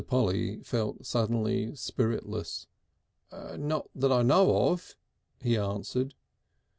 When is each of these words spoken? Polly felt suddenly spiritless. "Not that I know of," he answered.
Polly 0.07 0.63
felt 0.63 1.05
suddenly 1.05 1.75
spiritless. 1.75 2.65
"Not 3.31 3.87
that 3.93 4.11
I 4.11 4.23
know 4.23 4.69
of," 4.71 4.95
he 5.43 5.55
answered. 5.55 6.15